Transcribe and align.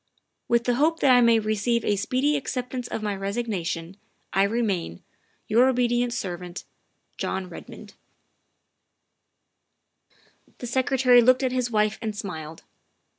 "With 0.47 0.63
the 0.63 0.73
hope 0.77 0.99
that 1.01 1.11
I 1.15 1.21
may 1.21 1.37
receive 1.37 1.85
a 1.85 1.95
speedy 1.95 2.35
acceptance 2.35 2.87
of 2.87 3.03
my 3.03 3.15
resignation, 3.15 3.97
1 4.33 4.49
remain," 4.49 5.03
Your 5.47 5.69
obedient 5.69 6.11
servant," 6.11 6.63
JOHN 7.19 7.49
REDMOND." 7.49 7.93
The 10.57 10.65
Secretary 10.65 11.21
looked 11.21 11.43
at 11.43 11.51
his 11.51 11.69
wife 11.69 11.99
and 12.01 12.17
smiled. 12.17 12.63